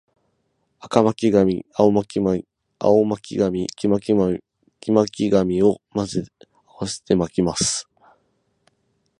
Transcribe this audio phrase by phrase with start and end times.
[0.79, 2.43] 赤巻紙、青巻紙、
[2.79, 3.67] 黄巻紙
[5.61, 6.23] を混ぜ
[6.65, 7.87] 合わせて巻きます